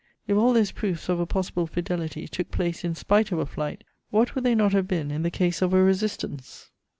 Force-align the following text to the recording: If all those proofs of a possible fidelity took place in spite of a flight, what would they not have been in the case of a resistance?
If 0.27 0.35
all 0.35 0.51
those 0.53 0.71
proofs 0.71 1.09
of 1.09 1.19
a 1.19 1.27
possible 1.27 1.67
fidelity 1.67 2.27
took 2.27 2.49
place 2.49 2.83
in 2.83 2.95
spite 2.95 3.31
of 3.31 3.37
a 3.37 3.45
flight, 3.45 3.83
what 4.09 4.33
would 4.33 4.43
they 4.43 4.55
not 4.55 4.73
have 4.73 4.87
been 4.87 5.11
in 5.11 5.21
the 5.21 5.29
case 5.29 5.61
of 5.61 5.73
a 5.75 5.83
resistance? 5.83 6.71